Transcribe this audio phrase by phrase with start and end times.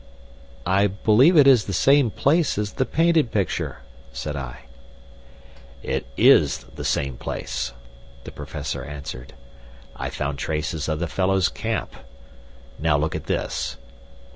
[0.65, 4.61] "I believe it is the same place as the painted picture," said I.
[5.83, 7.73] "It is the same place,"
[8.23, 9.33] the Professor answered.
[9.95, 11.93] "I found traces of the fellow's camp.
[12.79, 13.77] Now look at this."